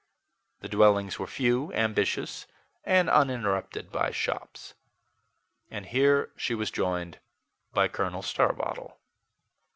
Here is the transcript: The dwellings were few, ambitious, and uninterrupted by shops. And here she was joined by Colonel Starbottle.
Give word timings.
The 0.61 0.67
dwellings 0.67 1.19
were 1.19 1.27
few, 1.27 1.71
ambitious, 1.73 2.47
and 2.83 3.07
uninterrupted 3.07 3.91
by 3.91 4.09
shops. 4.09 4.73
And 5.69 5.85
here 5.85 6.31
she 6.35 6.55
was 6.55 6.71
joined 6.71 7.19
by 7.71 7.87
Colonel 7.87 8.23
Starbottle. 8.23 8.97